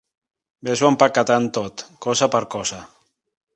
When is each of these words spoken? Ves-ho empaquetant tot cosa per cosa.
Ves-ho 0.69 0.87
empaquetant 0.93 1.45
tot 1.59 1.85
cosa 2.09 2.31
per 2.37 2.43
cosa. 2.59 2.83